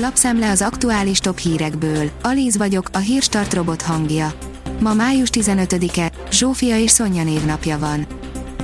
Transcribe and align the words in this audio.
Lapszemle 0.00 0.50
az 0.50 0.62
aktuális 0.62 1.18
top 1.18 1.38
hírekből. 1.38 2.10
Alíz 2.22 2.56
vagyok, 2.56 2.88
a 2.92 2.98
hírstart 2.98 3.54
robot 3.54 3.82
hangja. 3.82 4.32
Ma 4.80 4.94
május 4.94 5.28
15-e, 5.32 6.12
Zsófia 6.30 6.78
és 6.78 6.90
Szonya 6.90 7.22
névnapja 7.22 7.78
van. 7.78 8.06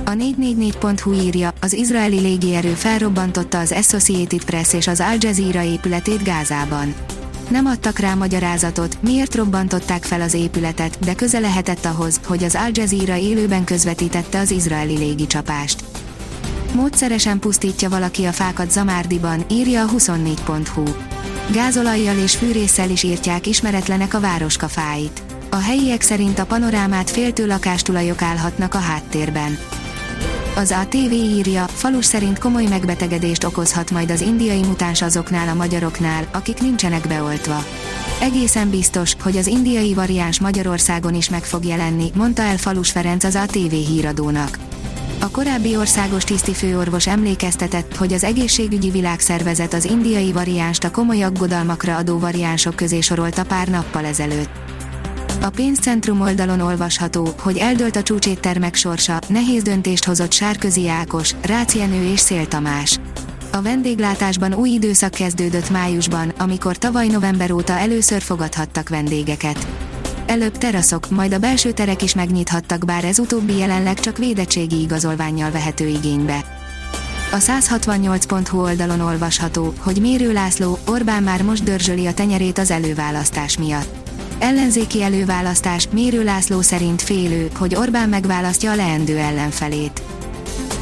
A 0.05 0.09
444.hu 0.11 1.13
írja, 1.13 1.53
az 1.61 1.73
izraeli 1.73 2.19
légierő 2.19 2.69
felrobbantotta 2.69 3.59
az 3.59 3.71
Associated 3.71 4.43
Press 4.45 4.73
és 4.73 4.87
az 4.87 4.99
Al 4.99 5.15
Jazeera 5.19 5.63
épületét 5.63 6.23
Gázában. 6.23 6.95
Nem 7.49 7.65
adtak 7.65 7.99
rá 7.99 8.13
magyarázatot, 8.13 8.97
miért 9.01 9.35
robbantották 9.35 10.03
fel 10.03 10.21
az 10.21 10.33
épületet, 10.33 10.99
de 10.99 11.15
köze 11.15 11.39
lehetett 11.39 11.85
ahhoz, 11.85 12.19
hogy 12.25 12.43
az 12.43 12.55
Al 12.55 12.69
Jazeera 12.71 13.15
élőben 13.15 13.63
közvetítette 13.63 14.39
az 14.39 14.51
izraeli 14.51 14.97
légicsapást. 14.97 15.83
Módszeresen 16.73 17.39
pusztítja 17.39 17.89
valaki 17.89 18.25
a 18.25 18.31
fákat 18.31 18.71
Zamárdiban, 18.71 19.45
írja 19.49 19.83
a 19.83 19.89
24.hu. 19.89 21.04
Gázolajjal 21.51 22.17
és 22.17 22.35
fűrészsel 22.35 22.89
is 22.89 23.03
írtják 23.03 23.47
ismeretlenek 23.47 24.13
a 24.13 24.19
városka 24.19 24.67
fáit. 24.67 25.21
A 25.49 25.55
helyiek 25.55 26.01
szerint 26.01 26.39
a 26.39 26.45
panorámát 26.45 27.09
féltő 27.09 27.47
lakástulajok 27.47 28.21
állhatnak 28.21 28.73
a 28.73 28.77
háttérben. 28.77 29.57
Az 30.55 30.75
ATV 30.81 31.11
írja, 31.11 31.63
falus 31.63 32.05
szerint 32.05 32.39
komoly 32.39 32.65
megbetegedést 32.65 33.43
okozhat 33.43 33.91
majd 33.91 34.11
az 34.11 34.21
indiai 34.21 34.63
mutáns 34.63 35.01
azoknál 35.01 35.47
a 35.47 35.53
magyaroknál, 35.53 36.27
akik 36.31 36.61
nincsenek 36.61 37.07
beoltva. 37.07 37.65
Egészen 38.21 38.69
biztos, 38.69 39.15
hogy 39.21 39.37
az 39.37 39.47
indiai 39.47 39.93
variáns 39.93 40.39
Magyarországon 40.39 41.13
is 41.13 41.29
meg 41.29 41.43
fog 41.43 41.65
jelenni, 41.65 42.11
mondta 42.15 42.41
el 42.41 42.57
Falus 42.57 42.91
Ferenc 42.91 43.23
az 43.23 43.35
ATV 43.35 43.73
híradónak. 43.73 44.57
A 45.25 45.29
korábbi 45.31 45.77
országos 45.77 46.23
tisztifőorvos 46.23 47.07
emlékeztetett, 47.07 47.95
hogy 47.95 48.13
az 48.13 48.23
egészségügyi 48.23 48.89
világszervezet 48.89 49.73
az 49.73 49.85
indiai 49.85 50.31
variánst 50.31 50.83
a 50.83 50.91
komoly 50.91 51.23
aggodalmakra 51.23 51.95
adó 51.95 52.19
variánsok 52.19 52.75
közé 52.75 53.01
sorolta 53.01 53.43
pár 53.43 53.67
nappal 53.67 54.05
ezelőtt. 54.05 54.49
A 55.41 55.49
pénzcentrum 55.49 56.21
oldalon 56.21 56.59
olvasható, 56.59 57.29
hogy 57.39 57.57
eldölt 57.57 57.95
a 57.95 58.03
csúcséttermek 58.03 58.75
sorsa, 58.75 59.19
nehéz 59.27 59.63
döntést 59.63 60.05
hozott 60.05 60.31
Sárközi 60.31 60.89
Ákos, 60.89 61.35
Rácz 61.41 61.75
Jenő 61.75 62.11
és 62.11 62.19
Szél 62.19 62.47
Tamás. 62.47 62.99
A 63.51 63.61
vendéglátásban 63.61 64.53
új 64.53 64.69
időszak 64.69 65.11
kezdődött 65.11 65.69
májusban, 65.69 66.33
amikor 66.37 66.77
tavaly 66.77 67.07
november 67.07 67.51
óta 67.51 67.73
először 67.73 68.21
fogadhattak 68.21 68.89
vendégeket. 68.89 69.67
Előbb 70.25 70.57
teraszok, 70.57 71.09
majd 71.09 71.33
a 71.33 71.39
belső 71.39 71.71
terek 71.71 72.01
is 72.01 72.15
megnyithattak, 72.15 72.85
bár 72.85 73.03
ez 73.03 73.19
utóbbi 73.19 73.57
jelenleg 73.57 73.99
csak 73.99 74.17
védettségi 74.17 74.81
igazolványjal 74.81 75.51
vehető 75.51 75.87
igénybe. 75.87 76.45
A 77.31 77.37
168.hu 77.37 78.61
oldalon 78.61 78.99
olvasható, 78.99 79.73
hogy 79.79 80.01
Mérő 80.01 80.33
László, 80.33 80.77
Orbán 80.87 81.23
már 81.23 81.41
most 81.41 81.63
dörzsöli 81.63 82.05
a 82.05 82.13
tenyerét 82.13 82.57
az 82.57 82.71
előválasztás 82.71 83.57
miatt. 83.57 83.95
Ellenzéki 84.39 85.03
előválasztás, 85.03 85.87
Mérő 85.91 86.23
László 86.23 86.61
szerint 86.61 87.01
félő, 87.01 87.49
hogy 87.57 87.75
Orbán 87.75 88.09
megválasztja 88.09 88.71
a 88.71 88.75
leendő 88.75 89.17
ellenfelét. 89.17 90.01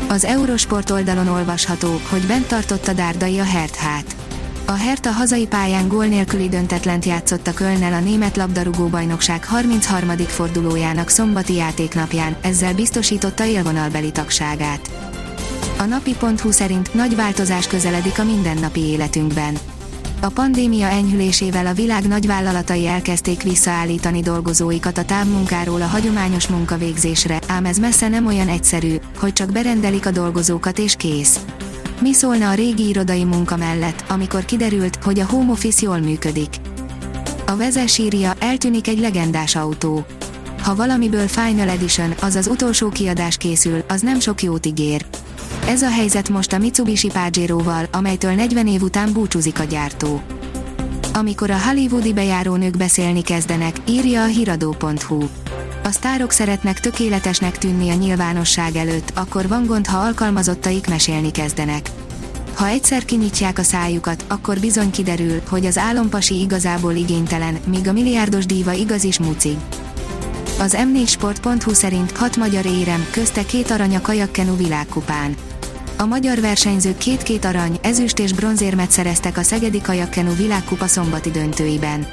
Az 0.08 0.26
Eurosport 0.26 0.90
oldalon 0.90 1.28
olvasható, 1.28 2.02
hogy 2.10 2.26
bent 2.28 2.48
tartotta 2.48 2.94
Dárdai 2.94 3.40
a 3.40 3.44
Herthát. 3.44 4.16
A 4.66 4.72
Hertha 4.72 5.12
hazai 5.12 5.48
pályán 5.48 5.88
gól 5.88 6.06
nélküli 6.06 6.50
döntetlent 6.50 7.06
játszott 7.06 7.48
a 7.48 7.54
Kölnnel 7.54 7.94
a 7.94 8.00
német 8.00 8.36
labdarúgó 8.36 8.88
bajnokság 8.88 9.46
33. 9.46 10.18
fordulójának 10.18 11.10
szombati 11.10 11.54
játéknapján, 11.54 12.36
ezzel 12.42 12.74
biztosította 12.74 13.46
élvonalbeli 13.46 14.12
tagságát. 14.12 14.90
A 15.78 15.84
napi.hu 15.84 16.52
szerint 16.52 16.94
nagy 16.94 17.16
változás 17.16 17.68
közeledik 17.68 18.20
a 18.20 18.24
mindennapi 18.24 18.80
életünkben. 18.80 19.58
A 20.22 20.30
pandémia 20.30 20.88
enyhülésével 20.88 21.66
a 21.66 21.74
világ 21.74 22.08
nagyvállalatai 22.08 22.88
elkezdték 22.88 23.44
visszaállítani 23.44 24.22
dolgozóikat 24.22 24.98
a 24.98 25.06
távmunkáról 25.06 25.82
a 25.82 25.86
hagyományos 25.86 26.48
munkavégzésre, 26.48 27.40
ám 27.48 27.66
ez 27.66 27.78
messze 27.78 28.08
nem 28.08 28.26
olyan 28.26 28.48
egyszerű, 28.48 28.96
hogy 29.18 29.34
csak 29.34 29.52
berendelik 29.52 30.06
a 30.06 30.12
dolgozókat 30.12 30.80
és 30.80 30.96
kész. 30.96 31.40
Mi 32.02 32.14
szólna 32.14 32.50
a 32.50 32.54
régi 32.54 32.88
irodai 32.88 33.24
munka 33.24 33.58
mellett, 33.58 34.04
amikor 34.10 34.46
kiderült, 34.46 34.96
hogy 35.04 35.20
a 35.20 35.26
home 35.26 35.52
office 35.52 35.80
jól 35.82 35.98
működik? 35.98 36.50
A 37.46 37.56
vezes 37.56 37.98
írja, 37.98 38.34
eltűnik 38.40 38.88
egy 38.88 39.00
legendás 39.00 39.56
autó. 39.56 40.06
Ha 40.62 40.76
valamiből 40.76 41.28
Final 41.28 41.70
Edition, 41.70 42.14
az 42.22 42.48
utolsó 42.48 42.90
kiadás 42.90 43.38
készül, 43.38 43.84
az 43.88 44.02
nem 44.02 44.20
sok 44.20 44.44
jót 44.44 44.66
ígér. 44.66 45.06
Ez 45.68 45.82
a 45.82 45.90
helyzet 45.90 46.30
most 46.30 46.54
a 46.54 46.58
Mitsubishi 46.58 47.12
Pajero-val, 47.12 47.88
amelytől 47.92 48.32
40 48.32 48.68
év 48.68 48.82
után 48.82 49.14
búcsúzik 49.14 49.60
a 49.60 49.64
gyártó. 49.64 50.22
Amikor 51.14 51.52
a 51.52 51.60
hollywoodi 51.60 52.14
bejárónők 52.14 52.78
beszélni 52.78 53.22
kezdenek, 53.22 53.76
írja 53.90 54.24
a 54.24 54.28
hiradó.hu. 54.28 55.24
A 55.84 55.92
sztárok 55.92 56.32
szeretnek 56.32 56.80
tökéletesnek 56.80 57.58
tűnni 57.58 57.90
a 57.90 57.94
nyilvánosság 57.94 58.76
előtt, 58.76 59.12
akkor 59.16 59.48
van 59.48 59.66
gond, 59.66 59.88
ha 59.88 59.98
alkalmazottaik 59.98 60.88
mesélni 60.88 61.32
kezdenek. 61.32 61.90
Ha 62.54 62.68
egyszer 62.68 63.06
kinyitják 63.06 63.58
a 63.58 63.64
szájukat, 63.64 64.26
akkor 64.28 64.60
bizony 64.60 64.92
kiderül, 64.92 65.42
hogy 65.50 65.66
az 65.66 65.78
álompasi 65.78 66.40
igazából 66.40 66.94
igénytelen, 66.94 67.58
míg 67.68 67.88
a 67.88 67.92
milliárdos 67.94 68.46
díva 68.46 68.72
igaz 68.72 69.04
is 69.04 69.20
mucig. 69.20 69.58
Az 70.60 70.78
m4sport.hu 70.80 71.74
szerint 71.74 72.18
hat 72.18 72.38
magyar 72.38 72.66
érem, 72.66 73.06
közte 73.12 73.46
két 73.46 73.72
arany 73.72 73.96
a 73.96 74.02
kajakkenu 74.02 74.56
világkupán. 74.56 75.36
A 75.98 76.06
magyar 76.06 76.40
versenyzők 76.40 76.98
két-két 76.98 77.46
arany, 77.46 77.80
ezüst 77.82 78.20
és 78.20 78.34
bronzérmet 78.34 78.92
szereztek 78.92 79.38
a 79.38 79.44
Szegedi 79.44 79.82
Kajakkenu 79.82 80.36
világkupa 80.36 80.88
szombati 80.88 81.32
döntőiben. 81.32 82.08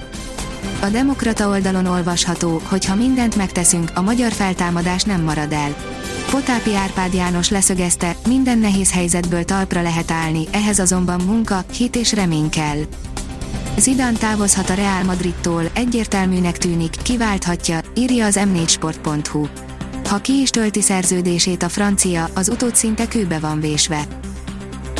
A 0.82 0.88
Demokrata 0.88 1.48
oldalon 1.48 1.86
olvasható, 1.86 2.60
hogy 2.64 2.84
ha 2.84 2.94
mindent 2.94 3.36
megteszünk, 3.36 3.90
a 3.94 4.00
magyar 4.00 4.32
feltámadás 4.32 5.02
nem 5.02 5.22
marad 5.22 5.52
el. 5.52 5.74
Potápi 6.30 6.74
Árpád 6.74 7.14
János 7.14 7.48
leszögezte, 7.48 8.16
minden 8.26 8.58
nehéz 8.58 8.92
helyzetből 8.92 9.44
talpra 9.44 9.82
lehet 9.82 10.10
állni, 10.10 10.44
ehhez 10.50 10.78
azonban 10.78 11.20
munka, 11.26 11.64
hit 11.72 11.96
és 11.96 12.12
remény 12.12 12.48
kell. 12.48 12.78
Zidane 13.78 14.18
távozhat 14.18 14.70
a 14.70 14.74
Real 14.74 15.02
Madridtól, 15.02 15.62
egyértelműnek 15.74 16.58
tűnik, 16.58 16.94
kiválthatja, 17.02 17.80
írja 17.94 18.26
az 18.26 18.40
m4sport.hu. 18.42 19.46
Ha 20.08 20.18
ki 20.18 20.40
is 20.40 20.50
tölti 20.50 20.82
szerződését 20.82 21.62
a 21.62 21.68
francia, 21.68 22.28
az 22.34 22.48
utód 22.48 22.74
szinte 22.74 23.08
kőbe 23.08 23.38
van 23.38 23.60
vésve. 23.60 24.04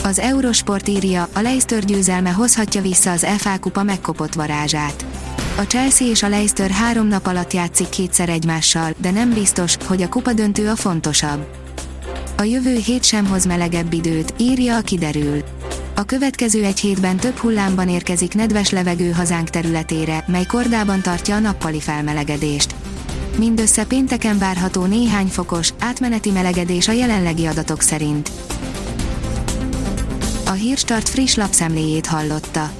Az 0.05 0.19
Eurosport 0.19 0.89
írja, 0.89 1.29
a 1.33 1.41
Leicester 1.41 1.85
győzelme 1.85 2.31
hozhatja 2.31 2.81
vissza 2.81 3.11
az 3.11 3.27
FA 3.37 3.59
kupa 3.59 3.83
megkopott 3.83 4.35
varázsát. 4.35 5.05
A 5.57 5.63
Chelsea 5.63 6.07
és 6.07 6.23
a 6.23 6.29
Leicester 6.29 6.71
három 6.71 7.07
nap 7.07 7.27
alatt 7.27 7.53
játszik 7.53 7.89
kétszer 7.89 8.29
egymással, 8.29 8.95
de 8.97 9.11
nem 9.11 9.33
biztos, 9.33 9.77
hogy 9.87 10.03
a 10.03 10.09
kupa 10.09 10.33
döntő 10.33 10.69
a 10.69 10.77
fontosabb. 10.77 11.47
A 12.37 12.43
jövő 12.43 12.77
hét 12.77 13.05
sem 13.05 13.27
hoz 13.27 13.47
melegebb 13.47 13.93
időt, 13.93 14.35
írja 14.37 14.77
a 14.77 14.81
kiderül. 14.81 15.43
A 15.95 16.05
következő 16.05 16.65
egy 16.65 16.81
hétben 16.81 17.17
több 17.17 17.37
hullámban 17.37 17.89
érkezik 17.89 18.35
nedves 18.35 18.71
levegő 18.71 19.11
hazánk 19.11 19.51
területére, 19.51 20.25
mely 20.27 20.45
kordában 20.45 21.01
tartja 21.01 21.35
a 21.35 21.39
nappali 21.39 21.81
felmelegedést. 21.81 22.75
Mindössze 23.39 23.85
pénteken 23.85 24.39
várható 24.39 24.85
néhány 24.85 25.27
fokos, 25.27 25.73
átmeneti 25.79 26.31
melegedés 26.31 26.89
a 26.89 26.93
jelenlegi 26.93 27.47
adatok 27.47 27.81
szerint. 27.81 28.31
A 30.47 30.53
Hírstart 30.53 31.09
friss 31.09 31.35
lapszemléjét 31.35 32.07
hallotta. 32.07 32.80